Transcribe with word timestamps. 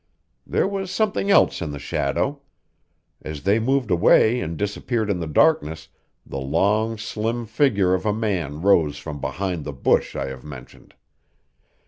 There 0.47 0.67
was 0.67 0.89
something 0.89 1.29
else 1.29 1.61
in 1.61 1.69
the 1.69 1.77
shadow. 1.77 2.41
As 3.21 3.43
they 3.43 3.59
moved 3.59 3.91
away 3.91 4.39
and 4.39 4.57
disappeared 4.57 5.11
in 5.11 5.19
the 5.19 5.27
darkness 5.27 5.89
the 6.25 6.39
long, 6.39 6.97
slim 6.97 7.45
figure 7.45 7.93
of 7.93 8.07
a 8.07 8.11
man 8.11 8.63
rose 8.63 8.97
from 8.97 9.21
behind 9.21 9.63
the 9.63 9.73
bush 9.73 10.15
I 10.15 10.29
have 10.29 10.43
mentioned. 10.43 10.95